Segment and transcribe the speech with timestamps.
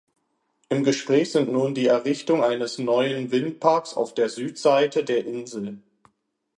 [0.69, 5.77] Im Gespräch sind nun die Errichtung eines neuen Windparks auf der Südseite der Insel.